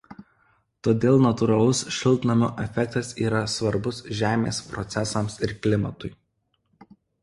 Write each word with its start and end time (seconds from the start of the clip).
Todėl 0.87 1.21
natūralus 1.25 1.81
šiltnamio 1.99 2.49
efektas 2.65 3.13
yra 3.29 3.45
svarbus 3.59 4.03
Žemės 4.25 4.67
procesams 4.75 5.43
ir 5.47 5.59
klimatui. 5.65 6.17